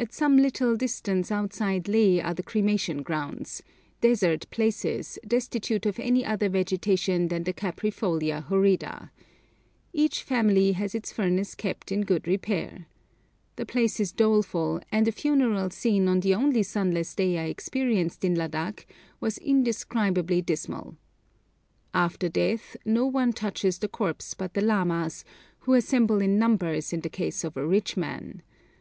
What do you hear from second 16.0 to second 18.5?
on the only sunless day I experienced in